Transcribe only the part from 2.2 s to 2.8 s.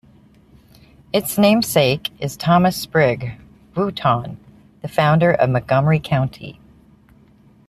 Thomas